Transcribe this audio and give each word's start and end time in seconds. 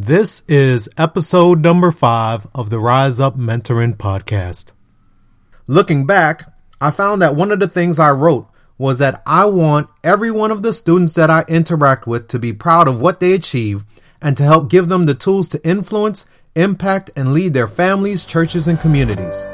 This 0.00 0.44
is 0.46 0.88
episode 0.96 1.60
number 1.60 1.90
five 1.90 2.46
of 2.54 2.70
the 2.70 2.78
Rise 2.78 3.18
Up 3.18 3.36
Mentoring 3.36 3.96
Podcast. 3.96 4.70
Looking 5.66 6.06
back, 6.06 6.52
I 6.80 6.92
found 6.92 7.20
that 7.20 7.34
one 7.34 7.50
of 7.50 7.58
the 7.58 7.66
things 7.66 7.98
I 7.98 8.12
wrote 8.12 8.48
was 8.78 8.98
that 8.98 9.20
I 9.26 9.46
want 9.46 9.90
every 10.04 10.30
one 10.30 10.52
of 10.52 10.62
the 10.62 10.72
students 10.72 11.14
that 11.14 11.30
I 11.30 11.44
interact 11.48 12.06
with 12.06 12.28
to 12.28 12.38
be 12.38 12.52
proud 12.52 12.86
of 12.86 13.00
what 13.00 13.18
they 13.18 13.32
achieve 13.32 13.84
and 14.22 14.36
to 14.36 14.44
help 14.44 14.70
give 14.70 14.88
them 14.88 15.06
the 15.06 15.16
tools 15.16 15.48
to 15.48 15.68
influence, 15.68 16.26
impact, 16.54 17.10
and 17.16 17.32
lead 17.32 17.52
their 17.52 17.66
families, 17.66 18.24
churches, 18.24 18.68
and 18.68 18.78
communities. 18.78 19.48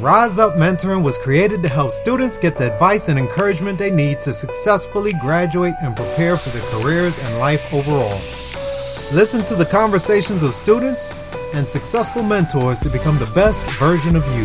Rise 0.00 0.40
Up 0.40 0.54
Mentoring 0.54 1.04
was 1.04 1.18
created 1.18 1.62
to 1.62 1.68
help 1.68 1.92
students 1.92 2.36
get 2.36 2.58
the 2.58 2.72
advice 2.72 3.08
and 3.08 3.16
encouragement 3.16 3.78
they 3.78 3.92
need 3.92 4.20
to 4.22 4.32
successfully 4.32 5.12
graduate 5.20 5.74
and 5.82 5.94
prepare 5.94 6.36
for 6.36 6.48
their 6.48 6.68
careers 6.72 7.16
and 7.16 7.38
life 7.38 7.72
overall. 7.72 8.18
Listen 9.12 9.44
to 9.44 9.54
the 9.54 9.66
conversations 9.66 10.42
of 10.42 10.54
students 10.54 11.12
and 11.54 11.66
successful 11.66 12.22
mentors 12.22 12.78
to 12.80 12.88
become 12.88 13.16
the 13.18 13.30
best 13.34 13.60
version 13.78 14.16
of 14.16 14.24
you. 14.34 14.44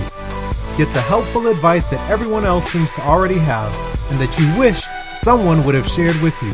Get 0.78 0.94
the 0.94 1.02
helpful 1.02 1.48
advice 1.48 1.90
that 1.90 2.10
everyone 2.10 2.44
else 2.44 2.66
seems 2.66 2.92
to 2.92 3.02
already 3.02 3.40
have 3.40 3.74
and 4.12 4.20
that 4.20 4.38
you 4.38 4.60
wish 4.60 4.84
someone 5.12 5.64
would 5.64 5.76
have 5.76 5.88
shared 5.88 6.22
with 6.22 6.40
you. 6.44 6.54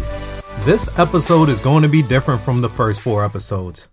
This 0.63 0.97
episode 0.99 1.49
is 1.49 1.59
going 1.59 1.81
to 1.81 1.89
be 1.89 2.03
different 2.03 2.41
from 2.41 2.61
the 2.61 2.69
first 2.69 3.01
four 3.01 3.25
episodes. 3.25 3.87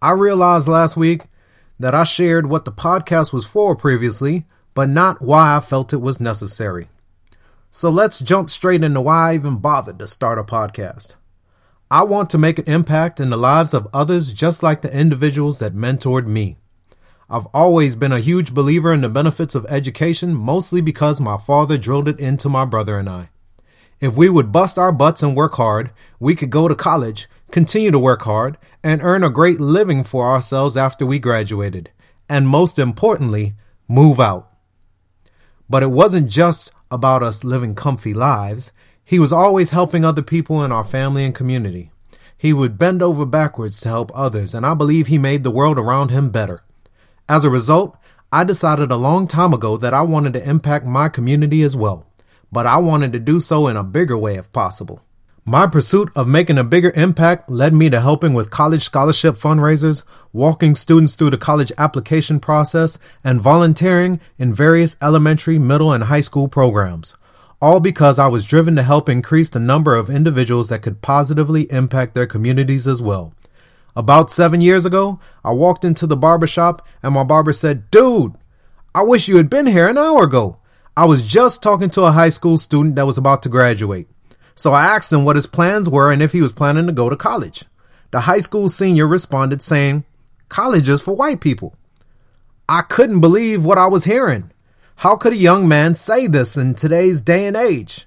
I 0.00 0.12
realized 0.12 0.68
last 0.68 0.96
week 0.96 1.22
that 1.80 1.94
I 1.94 2.04
shared 2.04 2.46
what 2.46 2.66
the 2.66 2.72
podcast 2.72 3.32
was 3.32 3.46
for 3.46 3.74
previously, 3.74 4.44
but 4.74 4.90
not 4.90 5.22
why 5.22 5.56
I 5.56 5.60
felt 5.60 5.92
it 5.92 6.02
was 6.02 6.20
necessary. 6.20 6.88
So 7.70 7.88
let's 7.88 8.20
jump 8.20 8.50
straight 8.50 8.84
into 8.84 9.00
why 9.00 9.30
I 9.30 9.34
even 9.34 9.56
bothered 9.56 9.98
to 9.98 10.06
start 10.06 10.38
a 10.38 10.44
podcast. 10.44 11.14
I 11.90 12.02
want 12.02 12.30
to 12.30 12.38
make 12.38 12.58
an 12.58 12.64
impact 12.66 13.20
in 13.20 13.30
the 13.30 13.36
lives 13.36 13.74
of 13.74 13.88
others 13.92 14.32
just 14.32 14.62
like 14.62 14.82
the 14.82 14.96
individuals 14.96 15.58
that 15.58 15.74
mentored 15.74 16.26
me. 16.26 16.56
I've 17.28 17.46
always 17.54 17.94
been 17.94 18.12
a 18.12 18.20
huge 18.20 18.54
believer 18.54 18.92
in 18.92 19.00
the 19.00 19.08
benefits 19.08 19.54
of 19.54 19.66
education, 19.68 20.34
mostly 20.34 20.80
because 20.80 21.20
my 21.20 21.36
father 21.36 21.76
drilled 21.76 22.08
it 22.08 22.20
into 22.20 22.48
my 22.48 22.64
brother 22.64 22.98
and 22.98 23.08
I. 23.08 23.30
If 24.00 24.16
we 24.16 24.28
would 24.28 24.52
bust 24.52 24.78
our 24.78 24.92
butts 24.92 25.22
and 25.22 25.36
work 25.36 25.54
hard, 25.54 25.90
we 26.18 26.34
could 26.34 26.50
go 26.50 26.68
to 26.68 26.74
college, 26.74 27.28
continue 27.50 27.90
to 27.90 27.98
work 27.98 28.22
hard, 28.22 28.58
and 28.82 29.02
earn 29.02 29.22
a 29.22 29.30
great 29.30 29.60
living 29.60 30.04
for 30.04 30.26
ourselves 30.26 30.76
after 30.76 31.06
we 31.06 31.18
graduated. 31.18 31.90
And 32.28 32.48
most 32.48 32.78
importantly, 32.78 33.54
move 33.88 34.20
out. 34.20 34.50
But 35.68 35.82
it 35.82 35.90
wasn't 35.90 36.28
just 36.28 36.72
about 36.90 37.22
us 37.22 37.44
living 37.44 37.74
comfy 37.74 38.14
lives. 38.14 38.72
He 39.06 39.18
was 39.18 39.32
always 39.32 39.70
helping 39.70 40.02
other 40.02 40.22
people 40.22 40.64
in 40.64 40.72
our 40.72 40.84
family 40.84 41.24
and 41.24 41.34
community. 41.34 41.90
He 42.38 42.54
would 42.54 42.78
bend 42.78 43.02
over 43.02 43.26
backwards 43.26 43.78
to 43.80 43.88
help 43.88 44.10
others, 44.14 44.54
and 44.54 44.64
I 44.64 44.72
believe 44.72 45.06
he 45.06 45.18
made 45.18 45.44
the 45.44 45.50
world 45.50 45.78
around 45.78 46.10
him 46.10 46.30
better. 46.30 46.62
As 47.28 47.44
a 47.44 47.50
result, 47.50 47.96
I 48.32 48.44
decided 48.44 48.90
a 48.90 48.96
long 48.96 49.28
time 49.28 49.52
ago 49.52 49.76
that 49.76 49.92
I 49.92 50.02
wanted 50.02 50.32
to 50.32 50.48
impact 50.48 50.86
my 50.86 51.10
community 51.10 51.62
as 51.62 51.76
well, 51.76 52.06
but 52.50 52.66
I 52.66 52.78
wanted 52.78 53.12
to 53.12 53.18
do 53.18 53.40
so 53.40 53.68
in 53.68 53.76
a 53.76 53.84
bigger 53.84 54.16
way 54.16 54.36
if 54.36 54.50
possible. 54.52 55.02
My 55.44 55.66
pursuit 55.66 56.10
of 56.16 56.26
making 56.26 56.56
a 56.56 56.64
bigger 56.64 56.90
impact 56.96 57.50
led 57.50 57.74
me 57.74 57.90
to 57.90 58.00
helping 58.00 58.32
with 58.32 58.50
college 58.50 58.84
scholarship 58.84 59.36
fundraisers, 59.36 60.02
walking 60.32 60.74
students 60.74 61.14
through 61.14 61.30
the 61.30 61.36
college 61.36 61.72
application 61.76 62.40
process, 62.40 62.98
and 63.22 63.42
volunteering 63.42 64.20
in 64.38 64.54
various 64.54 64.96
elementary, 65.02 65.58
middle, 65.58 65.92
and 65.92 66.04
high 66.04 66.22
school 66.22 66.48
programs 66.48 67.14
all 67.64 67.80
because 67.80 68.18
I 68.18 68.26
was 68.26 68.44
driven 68.44 68.76
to 68.76 68.82
help 68.82 69.08
increase 69.08 69.48
the 69.48 69.58
number 69.58 69.96
of 69.96 70.10
individuals 70.10 70.68
that 70.68 70.82
could 70.82 71.00
positively 71.00 71.62
impact 71.72 72.12
their 72.12 72.26
communities 72.26 72.86
as 72.86 73.00
well. 73.00 73.32
About 73.96 74.30
seven 74.30 74.60
years 74.60 74.84
ago, 74.84 75.18
I 75.42 75.52
walked 75.52 75.82
into 75.82 76.06
the 76.06 76.14
barber 76.14 76.46
shop 76.46 76.86
and 77.02 77.14
my 77.14 77.24
barber 77.24 77.54
said, 77.54 77.90
Dude, 77.90 78.34
I 78.94 79.02
wish 79.02 79.28
you 79.28 79.38
had 79.38 79.48
been 79.48 79.66
here 79.66 79.88
an 79.88 79.96
hour 79.96 80.24
ago. 80.24 80.58
I 80.94 81.06
was 81.06 81.26
just 81.26 81.62
talking 81.62 81.88
to 81.88 82.02
a 82.02 82.12
high 82.12 82.28
school 82.28 82.58
student 82.58 82.96
that 82.96 83.06
was 83.06 83.16
about 83.16 83.42
to 83.44 83.48
graduate. 83.48 84.08
So 84.54 84.74
I 84.74 84.84
asked 84.84 85.10
him 85.10 85.24
what 85.24 85.36
his 85.36 85.46
plans 85.46 85.88
were 85.88 86.12
and 86.12 86.22
if 86.22 86.32
he 86.32 86.42
was 86.42 86.52
planning 86.52 86.86
to 86.86 86.92
go 86.92 87.08
to 87.08 87.16
college. 87.16 87.64
The 88.10 88.20
high 88.20 88.40
school 88.40 88.68
senior 88.68 89.06
responded 89.06 89.62
saying, 89.62 90.04
College 90.50 90.90
is 90.90 91.00
for 91.00 91.16
white 91.16 91.40
people. 91.40 91.74
I 92.68 92.82
couldn't 92.82 93.20
believe 93.20 93.64
what 93.64 93.78
I 93.78 93.86
was 93.86 94.04
hearing. 94.04 94.50
How 94.96 95.16
could 95.16 95.32
a 95.32 95.36
young 95.36 95.68
man 95.68 95.94
say 95.94 96.26
this 96.26 96.56
in 96.56 96.74
today's 96.74 97.20
day 97.20 97.46
and 97.46 97.56
age? 97.56 98.06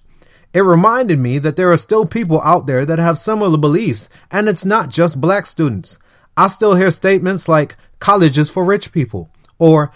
It 0.53 0.61
reminded 0.61 1.19
me 1.19 1.37
that 1.39 1.55
there 1.55 1.71
are 1.71 1.77
still 1.77 2.05
people 2.05 2.41
out 2.41 2.65
there 2.65 2.85
that 2.85 2.97
have 2.97 3.19
similar 3.19 3.57
beliefs, 3.57 4.09
and 4.31 4.49
it's 4.49 4.65
not 4.65 4.89
just 4.89 5.21
black 5.21 5.45
students. 5.45 5.99
I 6.35 6.47
still 6.47 6.75
hear 6.75 6.89
statements 6.89 7.47
like, 7.47 7.75
college 7.99 8.37
is 8.37 8.49
for 8.49 8.63
rich 8.63 8.91
people, 8.91 9.29
or 9.59 9.91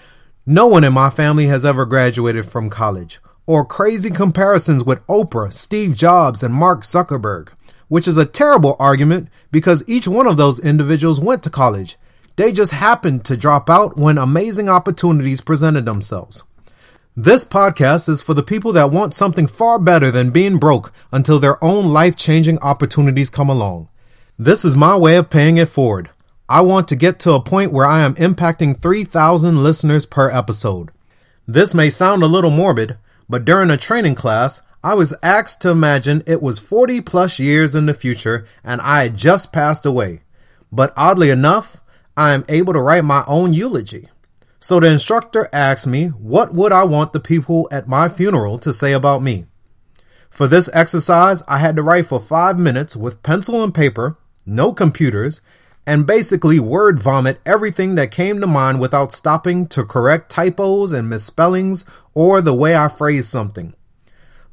no 0.46 0.68
one 0.68 0.84
in 0.84 0.94
my 0.94 1.10
family 1.10 1.48
has 1.48 1.66
ever 1.66 1.86
graduated 1.86 2.46
from 2.46 2.70
college, 2.70 3.20
or 3.48 3.66
crazy 3.66 4.12
comparisons 4.12 4.84
with 4.84 5.06
Oprah, 5.08 5.54
Steve 5.54 5.96
Jobs, 5.96 6.44
and 6.44 6.54
Mark 6.54 6.82
Zuckerberg, 6.82 7.50
which 7.88 8.08
is 8.08 8.18
a 8.18 8.26
terrible 8.26 8.76
argument 8.80 9.30
because 9.52 9.84
each 9.88 10.08
one 10.08 10.28
of 10.28 10.38
those 10.38 10.60
individuals 10.60 11.20
went 11.20 11.42
to 11.44 11.50
college. 11.50 11.98
They 12.36 12.52
just 12.52 12.74
happened 12.74 13.26
to 13.26 13.38
drop 13.38 13.70
out 13.70 13.98
when 13.98 14.18
amazing 14.18 14.70
opportunities 14.70 15.42
presented 15.42 15.86
themselves. 15.86 16.44
This 17.24 17.46
podcast 17.46 18.10
is 18.10 18.24
for 18.24 18.34
the 18.34 18.42
people 18.42 18.74
that 18.74 18.90
want 18.90 19.14
something 19.14 19.46
far 19.46 19.78
better 19.78 20.10
than 20.10 20.32
being 20.32 20.58
broke 20.58 20.92
until 21.12 21.38
their 21.38 21.64
own 21.64 21.94
life 21.94 22.16
changing 22.16 22.58
opportunities 22.64 23.30
come 23.30 23.48
along. 23.48 23.90
This 24.40 24.66
is 24.66 24.76
my 24.76 24.98
way 24.98 25.18
of 25.18 25.30
paying 25.30 25.58
it 25.58 25.70
forward. 25.70 26.10
I 26.50 26.62
want 26.62 26.88
to 26.88 26.96
get 26.96 27.20
to 27.20 27.34
a 27.34 27.40
point 27.40 27.72
where 27.72 27.86
I 27.86 28.00
am 28.00 28.16
impacting 28.16 28.76
3,000 28.76 29.62
listeners 29.62 30.08
per 30.08 30.32
episode. 30.32 30.90
This 31.48 31.76
may 31.76 31.92
sound 31.92 32.24
a 32.24 32.26
little 32.26 32.50
morbid, 32.50 32.98
but 33.30 33.46
during 33.46 33.70
a 33.70 33.78
training 33.78 34.16
class, 34.16 34.64
I 34.84 34.96
was 34.96 35.14
asked 35.22 35.62
to 35.62 35.70
imagine 35.70 36.24
it 36.26 36.42
was 36.42 36.58
40 36.58 37.02
plus 37.02 37.38
years 37.38 37.76
in 37.76 37.86
the 37.86 37.94
future 37.94 38.48
and 38.64 38.82
I 38.82 39.04
had 39.04 39.16
just 39.16 39.54
passed 39.54 39.86
away. 39.86 40.22
But 40.72 40.92
oddly 40.98 41.30
enough, 41.30 41.82
I 42.18 42.32
am 42.32 42.46
able 42.50 42.74
to 42.74 42.82
write 42.82 43.06
my 43.06 43.24
own 43.28 43.54
eulogy. 43.54 44.08
So 44.64 44.80
the 44.80 44.92
instructor 44.92 45.50
asked 45.52 45.88
me, 45.88 46.10
what 46.10 46.54
would 46.54 46.72
I 46.72 46.84
want 46.84 47.14
the 47.14 47.20
people 47.20 47.68
at 47.72 47.88
my 47.88 48.08
funeral 48.08 48.60
to 48.60 48.72
say 48.72 48.94
about 48.94 49.24
me? 49.24 49.48
For 50.30 50.48
this 50.48 50.70
exercise, 50.72 51.42
I 51.48 51.58
had 51.58 51.76
to 51.78 51.84
write 51.84 52.06
for 52.06 52.20
five 52.20 52.60
minutes 52.60 52.96
with 52.96 53.24
pencil 53.24 53.64
and 53.64 53.74
paper, 53.74 54.18
no 54.46 54.72
computers, 54.72 55.42
and 55.88 56.06
basically 56.06 56.60
word 56.60 57.02
vomit 57.02 57.42
everything 57.44 57.96
that 57.96 58.12
came 58.12 58.40
to 58.40 58.46
mind 58.46 58.80
without 58.80 59.12
stopping 59.12 59.66
to 59.70 59.84
correct 59.84 60.30
typos 60.30 60.92
and 60.92 61.10
misspellings 61.10 61.84
or 62.14 62.40
the 62.40 62.54
way 62.54 62.76
I 62.76 62.88
phrased 62.88 63.30
something. 63.30 63.74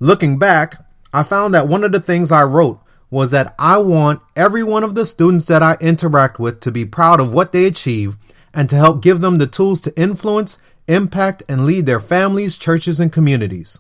Looking 0.01 0.39
back, 0.39 0.87
I 1.13 1.23
found 1.23 1.53
that 1.53 1.69
one 1.69 1.85
of 1.85 1.93
the 1.93 2.01
things 2.01 2.33
I 2.33 2.45
wrote 2.45 2.81
was 3.11 3.31
that 3.33 3.55
I 3.59 3.77
want 3.77 4.23
every 4.35 4.65
one 4.65 4.85
of 4.85 4.95
the 4.95 5.05
students 5.05 5.45
that 5.47 5.63
I 5.63 5.77
interact 5.83 6.39
with 6.39 6.61
to 6.61 6.73
be 6.73 6.87
proud 6.87 7.21
of 7.21 7.35
what 7.35 7.53
they 7.53 7.67
achieve 7.67 8.17
and 8.59 8.69
to 8.69 8.75
help 8.75 9.01
give 9.01 9.21
them 9.21 9.39
the 9.39 9.47
tools 9.47 9.79
to 9.79 9.97
influence, 9.97 10.59
impact, 10.89 11.45
and 11.49 11.65
lead 11.65 11.87
their 11.87 12.01
families, 12.01 12.59
churches, 12.59 12.99
and 12.99 13.13
communities. 13.13 13.79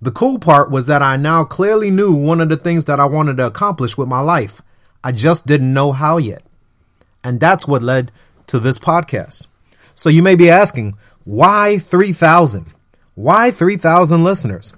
The 0.00 0.10
cool 0.10 0.38
part 0.38 0.70
was 0.70 0.86
that 0.86 1.02
I 1.02 1.18
now 1.18 1.44
clearly 1.44 1.90
knew 1.90 2.14
one 2.14 2.40
of 2.40 2.48
the 2.48 2.56
things 2.56 2.86
that 2.86 2.98
I 2.98 3.04
wanted 3.04 3.36
to 3.36 3.46
accomplish 3.46 3.98
with 3.98 4.08
my 4.08 4.20
life. 4.20 4.62
I 5.04 5.12
just 5.12 5.46
didn't 5.46 5.74
know 5.74 5.92
how 5.92 6.16
yet. 6.16 6.42
And 7.22 7.38
that's 7.38 7.68
what 7.68 7.82
led 7.82 8.10
to 8.46 8.58
this 8.58 8.78
podcast. 8.78 9.48
So 9.94 10.08
you 10.08 10.22
may 10.22 10.34
be 10.34 10.48
asking, 10.48 10.96
why 11.24 11.78
3,000? 11.78 12.72
Why 13.14 13.50
3,000 13.50 14.24
listeners? 14.24 14.72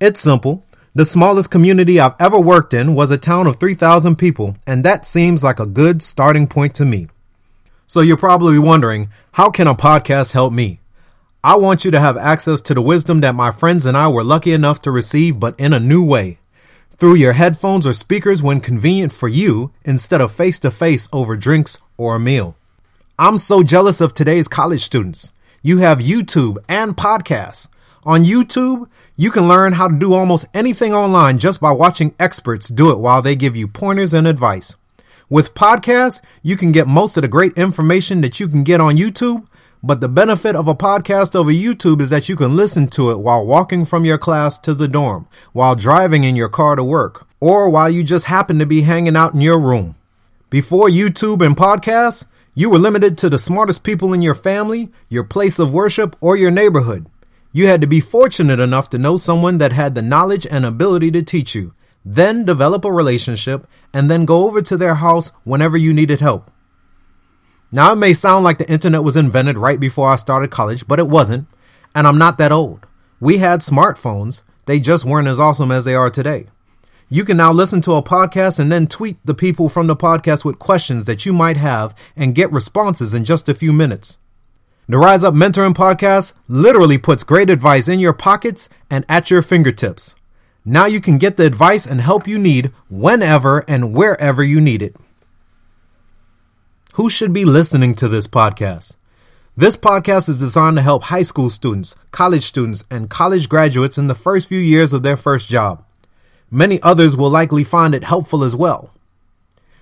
It's 0.00 0.20
simple. 0.20 0.64
The 0.94 1.04
smallest 1.04 1.50
community 1.50 1.98
I've 1.98 2.14
ever 2.20 2.38
worked 2.38 2.74
in 2.74 2.94
was 2.94 3.10
a 3.10 3.18
town 3.18 3.48
of 3.48 3.58
3,000 3.58 4.14
people, 4.14 4.56
and 4.68 4.84
that 4.84 5.04
seems 5.04 5.42
like 5.42 5.58
a 5.58 5.66
good 5.66 6.00
starting 6.00 6.46
point 6.46 6.76
to 6.76 6.84
me. 6.84 7.08
So 7.90 8.02
you're 8.02 8.16
probably 8.16 8.56
wondering, 8.60 9.10
how 9.32 9.50
can 9.50 9.66
a 9.66 9.74
podcast 9.74 10.32
help 10.32 10.52
me? 10.52 10.78
I 11.42 11.56
want 11.56 11.84
you 11.84 11.90
to 11.90 11.98
have 11.98 12.16
access 12.16 12.60
to 12.60 12.74
the 12.74 12.80
wisdom 12.80 13.20
that 13.22 13.34
my 13.34 13.50
friends 13.50 13.84
and 13.84 13.96
I 13.96 14.06
were 14.06 14.22
lucky 14.22 14.52
enough 14.52 14.80
to 14.82 14.92
receive, 14.92 15.40
but 15.40 15.58
in 15.58 15.72
a 15.72 15.80
new 15.80 16.00
way. 16.00 16.38
Through 16.96 17.16
your 17.16 17.32
headphones 17.32 17.88
or 17.88 17.92
speakers 17.92 18.44
when 18.44 18.60
convenient 18.60 19.12
for 19.12 19.26
you, 19.26 19.72
instead 19.84 20.20
of 20.20 20.30
face 20.30 20.60
to 20.60 20.70
face 20.70 21.08
over 21.12 21.36
drinks 21.36 21.78
or 21.96 22.14
a 22.14 22.20
meal. 22.20 22.54
I'm 23.18 23.38
so 23.38 23.64
jealous 23.64 24.00
of 24.00 24.14
today's 24.14 24.46
college 24.46 24.84
students. 24.84 25.32
You 25.60 25.78
have 25.78 25.98
YouTube 25.98 26.58
and 26.68 26.96
podcasts. 26.96 27.66
On 28.04 28.22
YouTube, 28.22 28.88
you 29.16 29.32
can 29.32 29.48
learn 29.48 29.72
how 29.72 29.88
to 29.88 29.98
do 29.98 30.14
almost 30.14 30.46
anything 30.54 30.94
online 30.94 31.40
just 31.40 31.60
by 31.60 31.72
watching 31.72 32.14
experts 32.20 32.68
do 32.68 32.92
it 32.92 33.00
while 33.00 33.20
they 33.20 33.34
give 33.34 33.56
you 33.56 33.66
pointers 33.66 34.14
and 34.14 34.28
advice. 34.28 34.76
With 35.30 35.54
podcasts, 35.54 36.20
you 36.42 36.56
can 36.56 36.72
get 36.72 36.88
most 36.88 37.16
of 37.16 37.22
the 37.22 37.28
great 37.28 37.56
information 37.56 38.20
that 38.22 38.40
you 38.40 38.48
can 38.48 38.64
get 38.64 38.80
on 38.80 38.96
YouTube, 38.96 39.46
but 39.80 40.00
the 40.00 40.08
benefit 40.08 40.56
of 40.56 40.66
a 40.66 40.74
podcast 40.74 41.36
over 41.36 41.52
YouTube 41.52 42.00
is 42.00 42.10
that 42.10 42.28
you 42.28 42.34
can 42.34 42.56
listen 42.56 42.88
to 42.88 43.12
it 43.12 43.20
while 43.20 43.46
walking 43.46 43.84
from 43.84 44.04
your 44.04 44.18
class 44.18 44.58
to 44.58 44.74
the 44.74 44.88
dorm, 44.88 45.28
while 45.52 45.76
driving 45.76 46.24
in 46.24 46.34
your 46.34 46.48
car 46.48 46.74
to 46.74 46.82
work, 46.82 47.28
or 47.38 47.70
while 47.70 47.88
you 47.88 48.02
just 48.02 48.24
happen 48.24 48.58
to 48.58 48.66
be 48.66 48.80
hanging 48.80 49.14
out 49.14 49.32
in 49.32 49.40
your 49.40 49.60
room. 49.60 49.94
Before 50.50 50.88
YouTube 50.88 51.46
and 51.46 51.56
podcasts, 51.56 52.24
you 52.56 52.68
were 52.68 52.78
limited 52.78 53.16
to 53.18 53.30
the 53.30 53.38
smartest 53.38 53.84
people 53.84 54.12
in 54.12 54.22
your 54.22 54.34
family, 54.34 54.90
your 55.08 55.22
place 55.22 55.60
of 55.60 55.72
worship, 55.72 56.16
or 56.20 56.36
your 56.36 56.50
neighborhood. 56.50 57.06
You 57.52 57.68
had 57.68 57.80
to 57.82 57.86
be 57.86 58.00
fortunate 58.00 58.58
enough 58.58 58.90
to 58.90 58.98
know 58.98 59.16
someone 59.16 59.58
that 59.58 59.70
had 59.70 59.94
the 59.94 60.02
knowledge 60.02 60.44
and 60.50 60.66
ability 60.66 61.12
to 61.12 61.22
teach 61.22 61.54
you, 61.54 61.72
then 62.04 62.44
develop 62.44 62.84
a 62.84 62.92
relationship, 62.92 63.66
and 63.92 64.10
then 64.10 64.24
go 64.24 64.44
over 64.44 64.62
to 64.62 64.76
their 64.76 64.96
house 64.96 65.32
whenever 65.44 65.76
you 65.76 65.92
needed 65.92 66.20
help. 66.20 66.50
Now, 67.72 67.92
it 67.92 67.96
may 67.96 68.14
sound 68.14 68.44
like 68.44 68.58
the 68.58 68.70
internet 68.70 69.04
was 69.04 69.16
invented 69.16 69.58
right 69.58 69.78
before 69.78 70.08
I 70.08 70.16
started 70.16 70.50
college, 70.50 70.88
but 70.88 70.98
it 70.98 71.08
wasn't, 71.08 71.46
and 71.94 72.06
I'm 72.06 72.18
not 72.18 72.38
that 72.38 72.52
old. 72.52 72.86
We 73.20 73.38
had 73.38 73.60
smartphones, 73.60 74.42
they 74.66 74.80
just 74.80 75.04
weren't 75.04 75.28
as 75.28 75.38
awesome 75.40 75.70
as 75.70 75.84
they 75.84 75.94
are 75.94 76.10
today. 76.10 76.46
You 77.08 77.24
can 77.24 77.36
now 77.36 77.52
listen 77.52 77.80
to 77.82 77.94
a 77.94 78.02
podcast 78.02 78.60
and 78.60 78.70
then 78.70 78.86
tweet 78.86 79.18
the 79.24 79.34
people 79.34 79.68
from 79.68 79.88
the 79.88 79.96
podcast 79.96 80.44
with 80.44 80.60
questions 80.60 81.04
that 81.04 81.26
you 81.26 81.32
might 81.32 81.56
have 81.56 81.94
and 82.14 82.36
get 82.36 82.52
responses 82.52 83.14
in 83.14 83.24
just 83.24 83.48
a 83.48 83.54
few 83.54 83.72
minutes. 83.72 84.18
The 84.88 84.98
Rise 84.98 85.24
Up 85.24 85.34
Mentoring 85.34 85.74
Podcast 85.74 86.34
literally 86.48 86.98
puts 86.98 87.24
great 87.24 87.50
advice 87.50 87.88
in 87.88 88.00
your 88.00 88.12
pockets 88.12 88.68
and 88.88 89.04
at 89.08 89.30
your 89.30 89.42
fingertips. 89.42 90.14
Now 90.64 90.86
you 90.86 91.00
can 91.00 91.18
get 91.18 91.36
the 91.36 91.46
advice 91.46 91.86
and 91.86 92.00
help 92.00 92.28
you 92.28 92.38
need 92.38 92.72
whenever 92.90 93.64
and 93.66 93.94
wherever 93.94 94.42
you 94.42 94.60
need 94.60 94.82
it. 94.82 94.94
Who 96.94 97.08
should 97.08 97.32
be 97.32 97.44
listening 97.44 97.94
to 97.96 98.08
this 98.08 98.26
podcast? 98.26 98.96
This 99.56 99.76
podcast 99.76 100.28
is 100.28 100.38
designed 100.38 100.76
to 100.76 100.82
help 100.82 101.04
high 101.04 101.22
school 101.22 101.50
students, 101.50 101.94
college 102.10 102.44
students, 102.44 102.84
and 102.90 103.08
college 103.08 103.48
graduates 103.48 103.96
in 103.96 104.06
the 104.06 104.14
first 104.14 104.48
few 104.48 104.58
years 104.58 104.92
of 104.92 105.02
their 105.02 105.16
first 105.16 105.48
job. 105.48 105.84
Many 106.50 106.80
others 106.82 107.16
will 107.16 107.30
likely 107.30 107.64
find 107.64 107.94
it 107.94 108.04
helpful 108.04 108.44
as 108.44 108.54
well. 108.54 108.90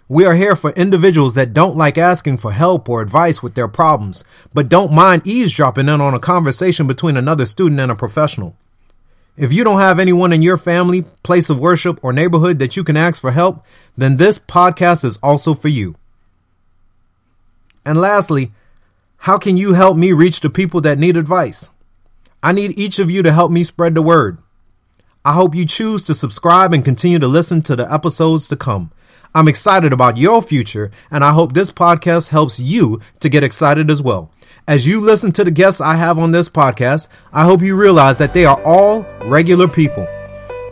We 0.06 0.24
are 0.24 0.34
here 0.34 0.56
for 0.56 0.70
individuals 0.70 1.34
that 1.34 1.52
don't 1.52 1.76
like 1.76 1.98
asking 1.98 2.38
for 2.38 2.52
help 2.52 2.88
or 2.88 3.02
advice 3.02 3.42
with 3.42 3.54
their 3.54 3.68
problems, 3.68 4.24
but 4.54 4.68
don't 4.68 4.92
mind 4.92 5.26
eavesdropping 5.26 5.88
in 5.88 6.00
on 6.00 6.14
a 6.14 6.20
conversation 6.20 6.86
between 6.86 7.16
another 7.16 7.46
student 7.46 7.80
and 7.80 7.90
a 7.90 7.96
professional. 7.96 8.56
If 9.38 9.52
you 9.52 9.62
don't 9.62 9.78
have 9.78 10.00
anyone 10.00 10.32
in 10.32 10.42
your 10.42 10.56
family, 10.56 11.02
place 11.22 11.48
of 11.48 11.60
worship, 11.60 12.00
or 12.02 12.12
neighborhood 12.12 12.58
that 12.58 12.76
you 12.76 12.82
can 12.82 12.96
ask 12.96 13.20
for 13.20 13.30
help, 13.30 13.64
then 13.96 14.16
this 14.16 14.36
podcast 14.36 15.04
is 15.04 15.16
also 15.18 15.54
for 15.54 15.68
you. 15.68 15.94
And 17.84 18.00
lastly, 18.00 18.50
how 19.18 19.38
can 19.38 19.56
you 19.56 19.74
help 19.74 19.96
me 19.96 20.10
reach 20.10 20.40
the 20.40 20.50
people 20.50 20.80
that 20.80 20.98
need 20.98 21.16
advice? 21.16 21.70
I 22.42 22.50
need 22.50 22.76
each 22.76 22.98
of 22.98 23.12
you 23.12 23.22
to 23.22 23.32
help 23.32 23.52
me 23.52 23.62
spread 23.62 23.94
the 23.94 24.02
word. 24.02 24.38
I 25.24 25.34
hope 25.34 25.54
you 25.54 25.64
choose 25.64 26.02
to 26.04 26.14
subscribe 26.14 26.72
and 26.72 26.84
continue 26.84 27.20
to 27.20 27.28
listen 27.28 27.62
to 27.62 27.76
the 27.76 27.92
episodes 27.92 28.48
to 28.48 28.56
come. 28.56 28.90
I'm 29.36 29.46
excited 29.46 29.92
about 29.92 30.16
your 30.16 30.42
future, 30.42 30.90
and 31.12 31.22
I 31.22 31.32
hope 31.32 31.52
this 31.52 31.70
podcast 31.70 32.30
helps 32.30 32.58
you 32.58 33.00
to 33.20 33.28
get 33.28 33.44
excited 33.44 33.88
as 33.88 34.02
well. 34.02 34.32
As 34.68 34.86
you 34.86 35.00
listen 35.00 35.32
to 35.32 35.44
the 35.44 35.50
guests 35.50 35.80
I 35.80 35.94
have 35.94 36.18
on 36.18 36.30
this 36.30 36.50
podcast, 36.50 37.08
I 37.32 37.44
hope 37.46 37.62
you 37.62 37.74
realize 37.74 38.18
that 38.18 38.34
they 38.34 38.44
are 38.44 38.62
all 38.64 39.06
regular 39.24 39.66
people. 39.66 40.06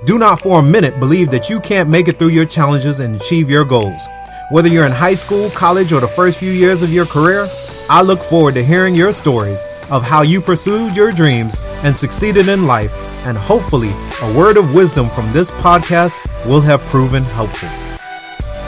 Do 0.05 0.19
not 0.19 0.39
for 0.39 0.61
a 0.61 0.63
minute 0.63 1.01
believe 1.01 1.31
that 1.31 1.49
you 1.49 1.61
can't 1.61 1.89
make 1.89 2.07
it 2.07 2.19
through 2.19 2.29
your 2.29 2.45
challenges 2.45 3.01
and 3.01 3.17
achieve 3.17 3.49
your 3.49 3.65
goals. 3.65 4.03
Whether 4.51 4.69
you're 4.69 4.85
in 4.85 4.93
high 4.93 5.15
school, 5.15 5.49
college, 5.49 5.95
or 5.95 6.01
the 6.01 6.09
first 6.09 6.39
few 6.39 6.53
years 6.53 6.83
of 6.83 6.93
your 6.93 7.07
career, 7.07 7.49
I 7.89 8.03
look 8.03 8.19
forward 8.19 8.53
to 8.57 8.63
hearing 8.63 8.95
your 8.95 9.15
stories 9.15 9.65
of 9.91 10.03
how 10.03 10.21
you 10.21 10.43
pursued 10.43 10.95
your 10.95 11.11
dreams 11.11 11.57
and 11.83 11.97
succeeded 11.97 12.49
in 12.49 12.67
life, 12.67 13.27
and 13.27 13.39
hopefully, 13.39 13.93
a 14.21 14.39
word 14.39 14.59
of 14.59 14.75
wisdom 14.75 15.09
from 15.09 15.33
this 15.33 15.51
podcast 15.53 16.19
will 16.45 16.61
have 16.61 16.83
proven 16.91 17.23
helpful. 17.23 17.71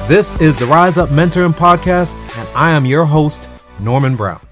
This 0.09 0.41
is 0.41 0.59
the 0.59 0.65
Rise 0.65 0.97
Up 0.97 1.11
Mentoring 1.11 1.53
Podcast, 1.53 2.15
and 2.39 2.49
I 2.57 2.71
am 2.71 2.87
your 2.87 3.05
host, 3.05 3.47
Norman 3.79 4.17
Brown. 4.17 4.48